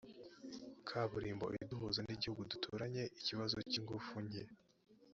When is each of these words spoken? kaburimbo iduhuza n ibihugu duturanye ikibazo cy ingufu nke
kaburimbo 0.87 1.45
iduhuza 1.63 1.99
n 2.03 2.09
ibihugu 2.15 2.41
duturanye 2.51 3.03
ikibazo 3.19 3.55
cy 3.69 3.75
ingufu 3.79 4.15
nke 4.25 4.43